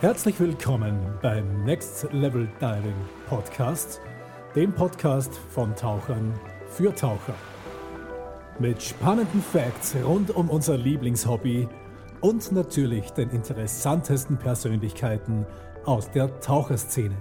[0.00, 2.94] Herzlich willkommen beim Next Level Diving
[3.28, 4.00] Podcast,
[4.54, 6.38] dem Podcast von Tauchern
[6.70, 7.34] für Taucher.
[8.60, 11.66] Mit spannenden Facts rund um unser Lieblingshobby
[12.20, 15.44] und natürlich den interessantesten Persönlichkeiten
[15.84, 17.16] aus der Taucherszene.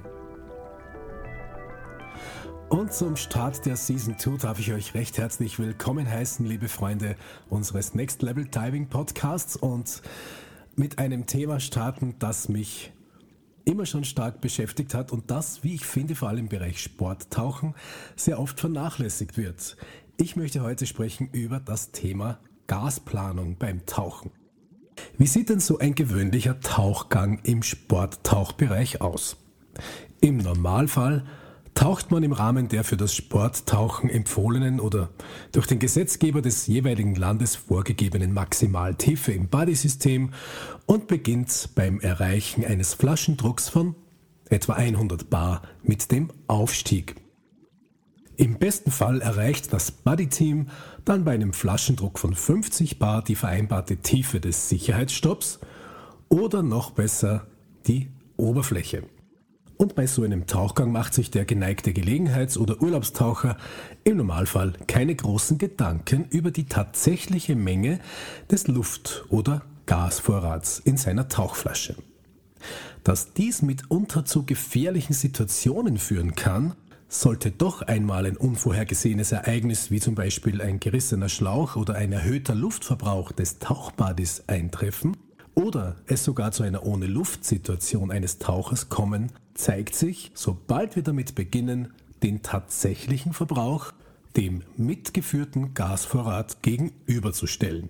[2.70, 7.16] Und zum Start der Season 2 darf ich euch recht herzlich willkommen heißen, liebe Freunde
[7.50, 10.04] unseres Next Level Diving Podcasts und
[10.78, 12.94] mit einem Thema starten, das mich
[13.66, 17.74] immer schon stark beschäftigt hat und das, wie ich finde, vor allem im Bereich Sporttauchen
[18.16, 19.76] sehr oft vernachlässigt wird.
[20.18, 24.32] Ich möchte heute sprechen über das Thema Gasplanung beim Tauchen.
[25.18, 29.38] Wie sieht denn so ein gewöhnlicher Tauchgang im Sporttauchbereich aus?
[30.22, 31.25] Im Normalfall
[31.78, 35.12] taucht man im Rahmen der für das Sporttauchen empfohlenen oder
[35.52, 40.31] durch den Gesetzgeber des jeweiligen Landes vorgegebenen Maximaltiefe im Bodysystem
[40.88, 43.94] und beginnt beim Erreichen eines Flaschendrucks von
[44.50, 47.16] etwa 100 Bar mit dem Aufstieg.
[48.38, 50.69] Im besten Fall erreicht das Buddy-Team
[51.06, 55.59] dann bei einem Flaschendruck von 50 Bar die vereinbarte Tiefe des Sicherheitsstopps
[56.28, 57.45] oder noch besser
[57.86, 59.03] die Oberfläche.
[59.78, 63.58] Und bei so einem Tauchgang macht sich der geneigte Gelegenheits- oder Urlaubstaucher
[64.03, 68.00] im Normalfall keine großen Gedanken über die tatsächliche Menge
[68.50, 71.95] des Luft- oder Gasvorrats in seiner Tauchflasche.
[73.03, 76.73] Dass dies mitunter zu gefährlichen Situationen führen kann,
[77.08, 82.56] sollte doch einmal ein unvorhergesehenes Ereignis wie zum Beispiel ein gerissener Schlauch oder ein erhöhter
[82.56, 85.16] Luftverbrauch des Tauchbades eintreffen,
[85.58, 91.33] oder es sogar zu einer ohne Luft-Situation eines Tauchers kommen, zeigt sich, sobald wir damit
[91.33, 93.91] beginnen, den tatsächlichen Verbrauch
[94.35, 97.89] dem mitgeführten Gasvorrat gegenüberzustellen.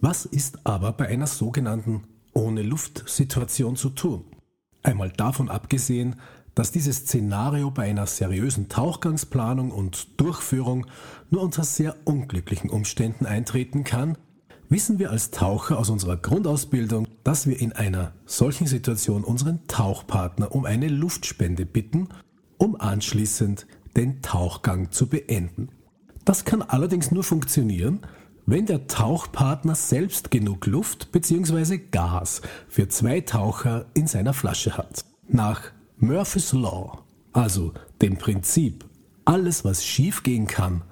[0.00, 2.02] Was ist aber bei einer sogenannten
[2.34, 4.24] ohne Luft-Situation zu tun?
[4.82, 6.16] Einmal davon abgesehen,
[6.56, 10.86] dass dieses Szenario bei einer seriösen Tauchgangsplanung und Durchführung
[11.30, 14.18] nur unter sehr unglücklichen Umständen eintreten kann,
[14.72, 20.54] wissen wir als Taucher aus unserer Grundausbildung, dass wir in einer solchen Situation unseren Tauchpartner
[20.54, 22.08] um eine Luftspende bitten,
[22.56, 23.66] um anschließend
[23.96, 25.68] den Tauchgang zu beenden.
[26.24, 28.00] Das kann allerdings nur funktionieren,
[28.46, 31.78] wenn der Tauchpartner selbst genug Luft bzw.
[31.90, 35.04] Gas für zwei Taucher in seiner Flasche hat.
[35.28, 35.60] Nach
[35.98, 38.86] Murphy's Law, also dem Prinzip,
[39.26, 40.82] alles was schiefgehen kann,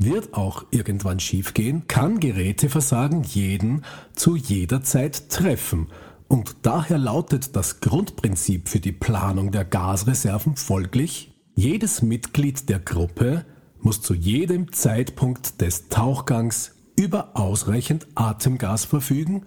[0.00, 3.84] wird auch irgendwann schiefgehen, kann Geräteversagen jeden
[4.14, 5.88] zu jeder Zeit treffen.
[6.28, 13.44] Und daher lautet das Grundprinzip für die Planung der Gasreserven folglich, jedes Mitglied der Gruppe
[13.80, 19.46] muss zu jedem Zeitpunkt des Tauchgangs über ausreichend Atemgas verfügen,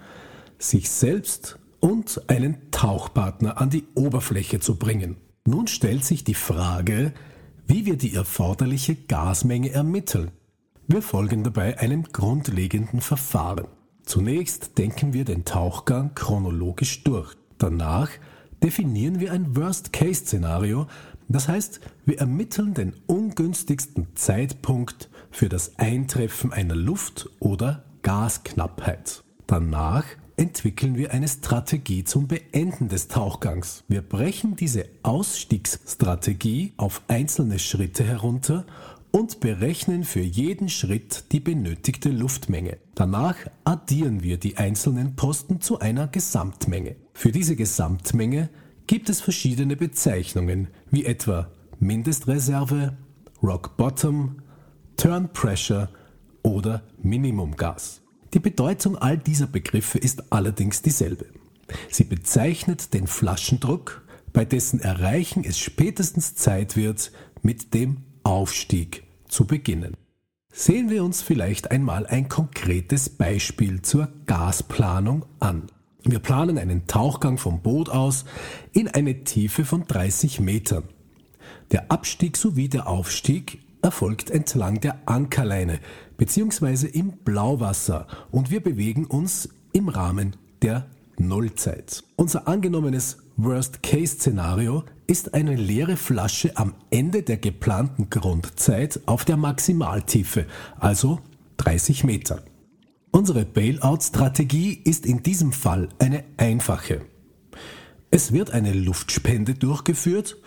[0.58, 5.18] sich selbst und einen Tauchpartner an die Oberfläche zu bringen.
[5.46, 7.14] Nun stellt sich die Frage,
[7.68, 10.31] wie wir die erforderliche Gasmenge ermitteln.
[10.86, 13.68] Wir folgen dabei einem grundlegenden Verfahren.
[14.04, 17.36] Zunächst denken wir den Tauchgang chronologisch durch.
[17.58, 18.10] Danach
[18.62, 20.88] definieren wir ein Worst-Case-Szenario,
[21.30, 29.24] das heißt, wir ermitteln den ungünstigsten Zeitpunkt für das Eintreffen einer Luft- oder Gasknappheit.
[29.48, 30.04] Danach
[30.36, 33.86] entwickeln wir eine Strategie zum Beenden des Tauchgangs.
[33.88, 38.66] Wir brechen diese Ausstiegsstrategie auf einzelne Schritte herunter
[39.13, 42.78] und berechnen für jeden Schritt die benötigte Luftmenge.
[42.96, 46.96] Danach addieren wir die einzelnen Posten zu einer Gesamtmenge.
[47.13, 48.50] Für diese Gesamtmenge
[48.88, 52.97] gibt es verschiedene Bezeichnungen, wie etwa Mindestreserve,
[53.44, 54.38] Rock Bottom,
[54.97, 55.90] Turn Pressure
[56.41, 58.02] oder Minimumgas.
[58.34, 61.28] Die Bedeutung all dieser Begriffe ist allerdings dieselbe.
[61.91, 64.02] Sie bezeichnet den Flaschendruck,
[64.34, 67.12] bei dessen Erreichen es spätestens Zeit wird,
[67.44, 69.95] mit dem Aufstieg zu beginnen.
[70.52, 75.64] Sehen wir uns vielleicht einmal ein konkretes Beispiel zur Gasplanung an.
[76.03, 78.25] Wir planen einen Tauchgang vom Boot aus
[78.72, 80.84] in eine Tiefe von 30 Metern.
[81.72, 85.79] Der Abstieg sowie der Aufstieg erfolgt entlang der Ankerleine
[86.17, 86.87] bzw.
[86.87, 90.85] im Blauwasser und wir bewegen uns im Rahmen der
[91.17, 92.03] Nullzeit.
[92.16, 100.46] Unser angenommenes Worst-Case-Szenario ist eine leere Flasche am Ende der geplanten Grundzeit auf der Maximaltiefe,
[100.80, 101.20] also
[101.58, 102.44] 30 Meter.
[103.12, 107.02] Unsere Bailout-Strategie ist in diesem Fall eine einfache.
[108.12, 110.38] Es wird eine Luftspende durchgeführt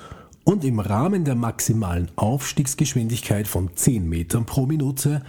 [0.44, 5.22] und im Rahmen der maximalen Aufstiegsgeschwindigkeit von 10 Metern pro Minute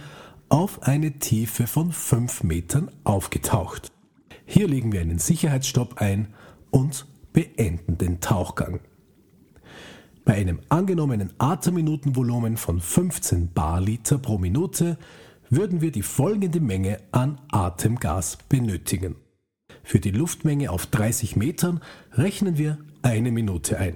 [0.48, 3.90] auf eine Tiefe von 5 Metern aufgetaucht.
[4.46, 6.28] Hier legen wir einen Sicherheitsstopp ein
[6.70, 7.06] und
[7.38, 8.80] beenden den Tauchgang.
[10.24, 14.98] Bei einem angenommenen Atemminutenvolumen von 15 Barliter pro Minute
[15.48, 19.14] würden wir die folgende Menge an Atemgas benötigen.
[19.84, 21.80] Für die Luftmenge auf 30 Metern
[22.10, 23.94] rechnen wir eine Minute ein.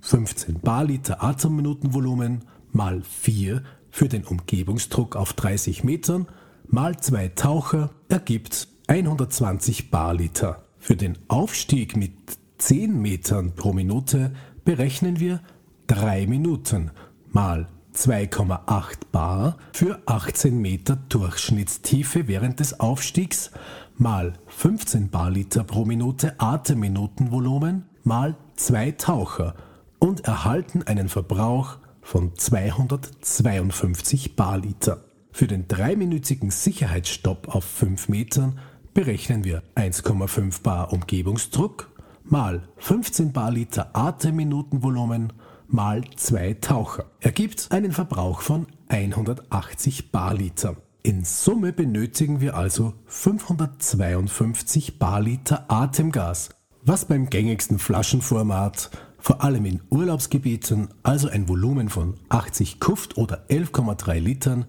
[0.00, 6.26] 15 Barliter Atemminutenvolumen mal 4 für den Umgebungsdruck auf 30 Metern
[6.66, 10.64] mal 2 Taucher ergibt 120 Barliter.
[10.78, 12.12] Für den Aufstieg mit
[12.58, 14.32] 10 Metern pro Minute
[14.64, 15.40] berechnen wir
[15.88, 16.90] 3 Minuten
[17.30, 23.50] mal 2,8 Bar für 18 Meter Durchschnittstiefe während des Aufstiegs
[23.96, 29.54] mal 15 Barliter pro Minute Atemminutenvolumen mal 2 Taucher
[29.98, 35.04] und erhalten einen Verbrauch von 252 Barliter.
[35.32, 38.58] Für den dreiminütigen Sicherheitsstopp auf 5 Metern
[38.98, 41.88] berechnen wir 1,5 Bar Umgebungsdruck
[42.24, 45.32] mal 15 Barliter Atemminutenvolumen
[45.68, 47.04] mal 2 Taucher.
[47.20, 50.78] Ergibt einen Verbrauch von 180 Barliter.
[51.04, 56.48] In Summe benötigen wir also 552 Barliter Atemgas,
[56.82, 58.90] was beim gängigsten Flaschenformat,
[59.20, 64.64] vor allem in Urlaubsgebieten, also ein Volumen von 80 Kuft oder 11,3 Litern,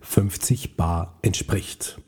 [0.00, 2.00] 50 Bar entspricht.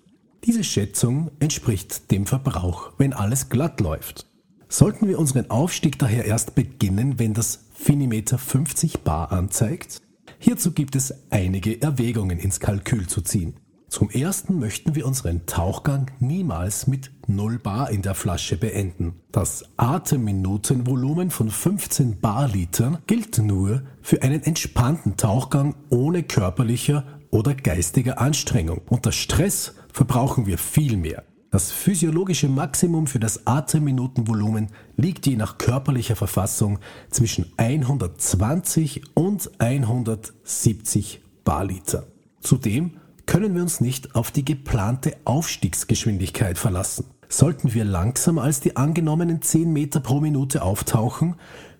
[0.45, 4.27] Diese Schätzung entspricht dem Verbrauch, wenn alles glatt läuft.
[4.69, 10.01] Sollten wir unseren Aufstieg daher erst beginnen, wenn das Finimeter 50 Bar anzeigt?
[10.39, 13.55] Hierzu gibt es einige Erwägungen ins Kalkül zu ziehen.
[13.89, 19.17] Zum ersten möchten wir unseren Tauchgang niemals mit 0 Bar in der Flasche beenden.
[19.33, 28.21] Das Atemminutenvolumen von 15 Barlitern gilt nur für einen entspannten Tauchgang ohne körperlicher oder geistiger
[28.21, 28.83] Anstrengung.
[28.89, 31.25] Unter Stress verbrauchen wir viel mehr.
[31.51, 36.79] Das physiologische Maximum für das Atemminutenvolumen liegt je nach körperlicher Verfassung
[37.11, 42.07] zwischen 120 und 170 Barliter.
[42.41, 47.07] Zudem können wir uns nicht auf die geplante Aufstiegsgeschwindigkeit verlassen.
[47.29, 51.37] Sollten wir langsamer als die angenommenen 10 Meter pro Minute auftauchen,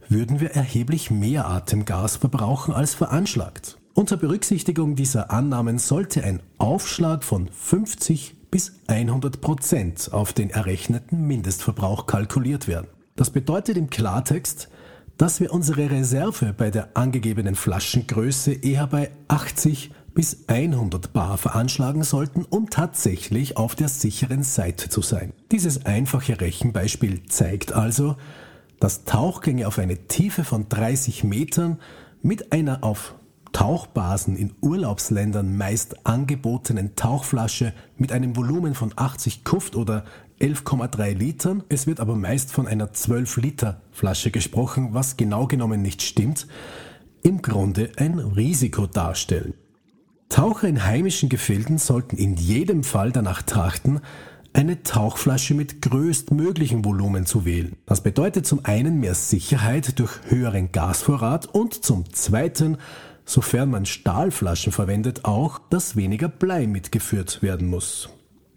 [0.09, 3.80] würden wir erheblich mehr Atemgas verbrauchen als veranschlagt.
[3.95, 11.27] Unter Berücksichtigung dieser Annahmen sollte ein Aufschlag von 50 bis 100 Prozent auf den errechneten
[11.27, 12.87] Mindestverbrauch kalkuliert werden.
[13.17, 14.69] Das bedeutet im Klartext,
[15.19, 22.03] dass wir unsere Reserve bei der angegebenen Flaschengröße eher bei 80 bis 100 Bar veranschlagen
[22.03, 25.33] sollten, um tatsächlich auf der sicheren Seite zu sein.
[25.53, 28.17] Dieses einfache Rechenbeispiel zeigt also,
[28.79, 31.79] dass Tauchgänge auf eine Tiefe von 30 Metern
[32.23, 33.15] mit einer auf
[33.53, 40.05] Tauchbasen in Urlaubsländern meist angebotenen Tauchflasche mit einem Volumen von 80 Kuft oder
[40.41, 41.63] 11,3 Litern.
[41.69, 46.47] Es wird aber meist von einer 12 Liter Flasche gesprochen, was genau genommen nicht stimmt,
[47.23, 49.55] im Grunde ein Risiko darstellen.
[50.31, 54.01] Taucher in heimischen Gefilden sollten in jedem Fall danach trachten,
[54.53, 57.77] eine Tauchflasche mit größtmöglichem Volumen zu wählen.
[57.87, 62.79] Das bedeutet zum einen mehr Sicherheit durch höheren Gasvorrat und zum zweiten,
[63.31, 68.09] sofern man Stahlflaschen verwendet, auch, dass weniger Blei mitgeführt werden muss.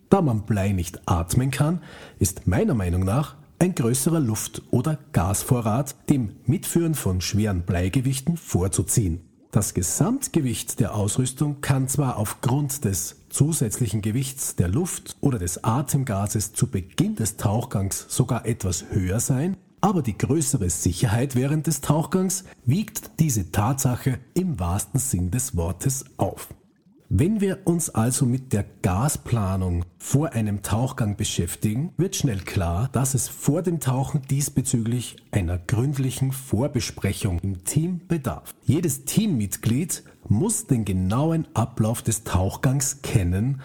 [0.09, 1.81] Da man Blei nicht atmen kann,
[2.19, 9.21] ist meiner Meinung nach ein größerer Luft- oder Gasvorrat dem Mitführen von schweren Bleigewichten vorzuziehen.
[9.51, 16.53] Das Gesamtgewicht der Ausrüstung kann zwar aufgrund des zusätzlichen Gewichts der Luft oder des Atemgases
[16.53, 22.45] zu Beginn des Tauchgangs sogar etwas höher sein, aber die größere Sicherheit während des Tauchgangs
[22.65, 26.47] wiegt diese Tatsache im wahrsten Sinn des Wortes auf.
[27.09, 33.13] Wenn wir uns also mit der Gasplanung vor einem Tauchgang beschäftigen, wird schnell klar, dass
[33.13, 38.55] es vor dem Tauchen diesbezüglich einer gründlichen Vorbesprechung im Team bedarf.
[38.63, 43.61] Jedes Teammitglied muss den genauen Ablauf des Tauchgangs kennen,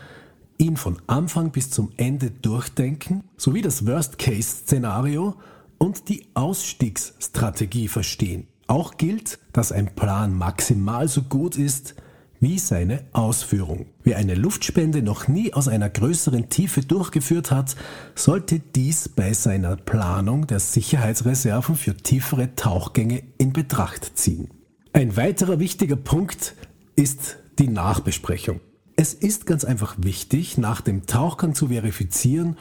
[0.59, 5.37] ihn von Anfang bis zum Ende durchdenken, sowie das Worst-Case-Szenario
[5.79, 8.49] und die Ausstiegsstrategie verstehen.
[8.67, 11.95] Auch gilt, dass ein Plan maximal so gut ist,
[12.41, 13.87] wie seine Ausführung.
[14.05, 17.77] Wer eine Luftspende noch nie aus einer größeren Tiefe durchgeführt hat,
[18.15, 24.51] sollte dies bei seiner Planung der Sicherheitsreserven für tiefere Tauchgänge in Betracht ziehen.
[24.93, 26.55] Ein weiterer wichtiger Punkt
[26.95, 28.61] ist die Nachbesprechung.
[28.97, 32.57] Es ist ganz einfach wichtig, nach dem Tauchgang zu verifizieren,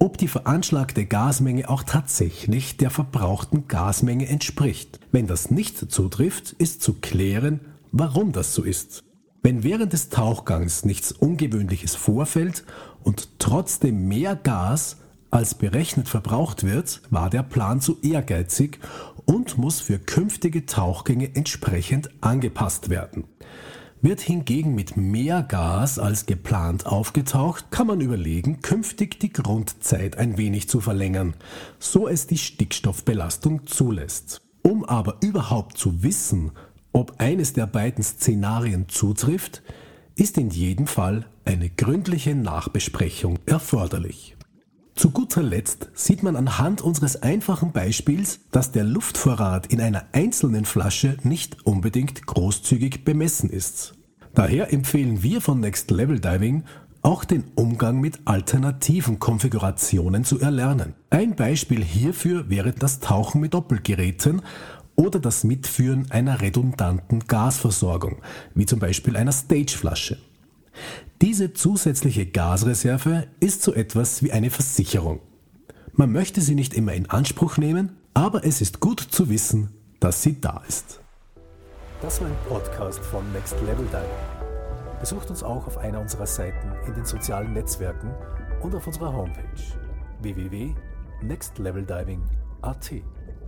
[0.00, 4.98] ob die veranschlagte Gasmenge auch tatsächlich der verbrauchten Gasmenge entspricht.
[5.12, 7.60] Wenn das nicht zutrifft, ist zu klären,
[7.92, 9.04] warum das so ist.
[9.42, 12.64] Wenn während des Tauchgangs nichts Ungewöhnliches vorfällt
[13.02, 14.96] und trotzdem mehr Gas
[15.30, 18.80] als berechnet verbraucht wird, war der Plan zu ehrgeizig
[19.26, 23.24] und muss für künftige Tauchgänge entsprechend angepasst werden.
[24.02, 30.38] Wird hingegen mit mehr Gas als geplant aufgetaucht, kann man überlegen, künftig die Grundzeit ein
[30.38, 31.34] wenig zu verlängern,
[31.78, 34.40] so es die Stickstoffbelastung zulässt.
[34.62, 36.52] Um aber überhaupt zu wissen,
[36.92, 39.62] ob eines der beiden Szenarien zutrifft,
[40.16, 44.34] ist in jedem Fall eine gründliche Nachbesprechung erforderlich.
[45.00, 50.66] Zu guter Letzt sieht man anhand unseres einfachen Beispiels, dass der Luftvorrat in einer einzelnen
[50.66, 53.94] Flasche nicht unbedingt großzügig bemessen ist.
[54.34, 56.64] Daher empfehlen wir von Next Level Diving
[57.00, 60.92] auch den Umgang mit alternativen Konfigurationen zu erlernen.
[61.08, 64.42] Ein Beispiel hierfür wäre das Tauchen mit Doppelgeräten
[64.96, 68.20] oder das Mitführen einer redundanten Gasversorgung,
[68.54, 70.18] wie zum Beispiel einer Stageflasche.
[71.22, 75.20] Diese zusätzliche Gasreserve ist so etwas wie eine Versicherung.
[75.92, 79.68] Man möchte sie nicht immer in Anspruch nehmen, aber es ist gut zu wissen,
[80.00, 81.00] dass sie da ist.
[82.00, 84.08] Das war ein Podcast von Next Level Diving.
[84.98, 88.14] Besucht uns auch auf einer unserer Seiten in den sozialen Netzwerken
[88.62, 89.44] und auf unserer Homepage
[90.22, 92.92] www.nextleveldiving.at.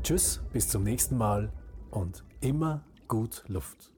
[0.02, 1.50] Tschüss, bis zum nächsten Mal
[1.90, 3.91] und immer gut Luft.